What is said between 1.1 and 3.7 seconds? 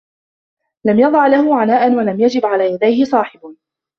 لَهُ عَنَاءٌ وَلَمْ يَخِبْ عَلَى يَدَيْهِ صَاحِبٌ